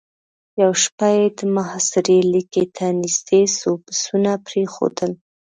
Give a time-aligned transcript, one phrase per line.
[0.61, 5.11] يوه شپه يې د محاصرې ليکې ته نېزدې څو پسونه پرېښودل.